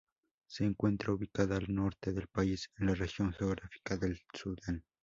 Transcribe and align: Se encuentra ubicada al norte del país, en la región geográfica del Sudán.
Se 0.47 0.65
encuentra 0.65 1.13
ubicada 1.13 1.57
al 1.57 1.71
norte 1.75 2.11
del 2.11 2.25
país, 2.25 2.71
en 2.79 2.87
la 2.87 2.95
región 2.95 3.31
geográfica 3.33 3.97
del 3.97 4.19
Sudán. 4.33 4.83